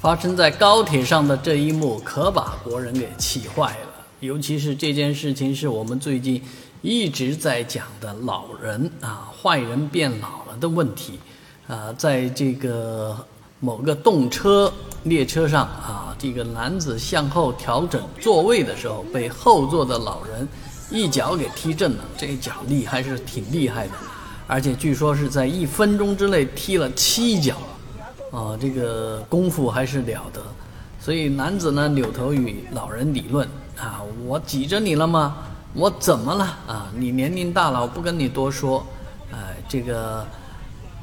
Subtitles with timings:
[0.00, 4.06] 发生在高铁上的这一幕，可把国人给气坏了。
[4.20, 6.42] 尤其是这件事情，是我们最近
[6.80, 11.18] 一直在讲的老人啊，坏人变老了的问题
[11.68, 13.14] 啊，在这个
[13.60, 20.48] 某个动车列车上啊，这个男子向后调整座位的时候，被后座的老人
[20.90, 22.04] 一脚给踢正了。
[22.16, 23.92] 这一脚力还是挺厉害的，
[24.46, 27.58] 而且据说是在一分钟之内踢了七脚。
[28.30, 30.40] 啊，这个功夫还是了得，
[31.00, 33.46] 所以男子呢扭头与老人理论
[33.76, 35.36] 啊，我挤着你了吗？
[35.74, 36.86] 我怎么了啊？
[36.94, 38.84] 你年龄大了，我不跟你多说。
[39.32, 40.26] 哎，这个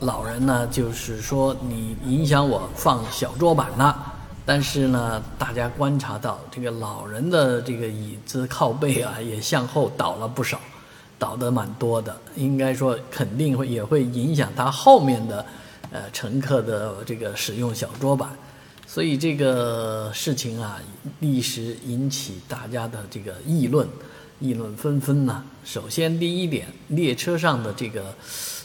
[0.00, 4.12] 老人呢，就是说你影响我放小桌板了。
[4.46, 10.58] 但是呢，大家观察到这个老人的这个椅子靠背啊，也向后倒了不少，
[11.18, 12.14] 倒得蛮多的。
[12.36, 15.44] 应该说肯定会也会影响他后面的。
[15.94, 18.28] 呃，乘客的这个使用小桌板，
[18.84, 20.80] 所以这个事情啊，
[21.20, 23.86] 立时引起大家的这个议论，
[24.40, 25.44] 议论纷纷呢。
[25.64, 28.12] 首先，第一点，列车上的这个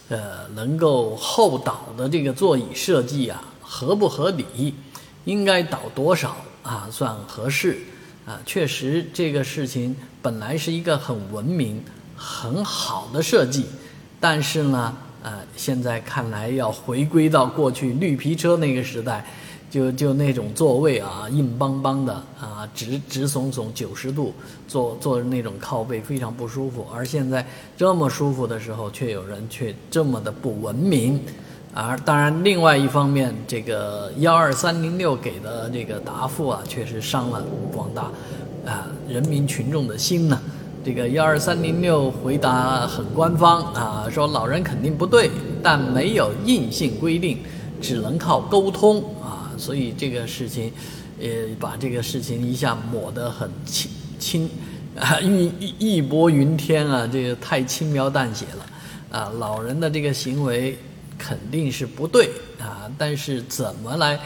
[0.07, 4.73] 呃能够后倒的这个座椅设计啊，合不合理？
[5.25, 7.77] 应该倒多少啊算合适？
[8.25, 11.83] 啊，确实这个事情本来是一个很文明、
[12.17, 13.67] 很好的设计，
[14.19, 14.97] 但是呢。
[15.22, 19.25] 呃，现在看来要回归到过去绿皮车那个时代，
[19.70, 24.34] 就就那种座位啊，硬邦邦的啊，直直耸耸九十度，
[24.67, 26.88] 坐坐着那种靠背非常不舒服。
[26.94, 27.45] 而现在
[27.78, 31.20] 这么舒服的时候，却有人却这么的不文明。
[31.73, 38.03] 而当然，另外一方面，这个幺二三零六给的这个答复啊，确实伤了广大
[38.66, 40.42] 啊人民群众的心呢。
[40.83, 45.30] 这个幺二三零六回答很官方啊，说老人肯定不对，
[45.61, 47.38] 但没有硬性规定，
[47.81, 49.52] 只能靠沟通啊。
[49.57, 50.72] 所以这个事情，
[51.19, 51.27] 呃，
[51.59, 54.50] 把这个事情一下抹得很轻轻
[54.97, 59.29] 啊，义义义薄云天啊，这个太轻描淡写了啊。
[59.38, 60.78] 老人的这个行为
[61.17, 64.17] 肯定是不对啊，但是怎么来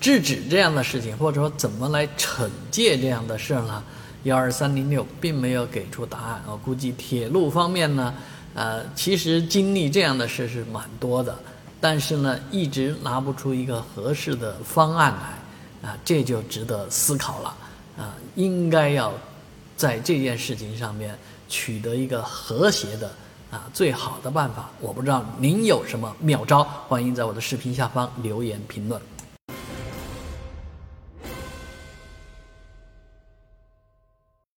[0.00, 3.84] 制止这样的事情，或者说怎么来惩戒这样的事呢？
[4.28, 8.14] 幺二三零六并没有给出答案，我估计铁路方面呢，
[8.54, 11.36] 呃，其实经历这样的事是蛮多的，
[11.80, 15.12] 但是呢，一直拿不出一个合适的方案
[15.82, 17.56] 来，啊，这就值得思考了，
[17.96, 19.12] 啊，应该要
[19.76, 21.18] 在这件事情上面
[21.48, 23.10] 取得一个和谐的
[23.50, 24.70] 啊最好的办法。
[24.80, 29.00] 我不知道您有什么妙招，欢迎在我的视频下方留言评论。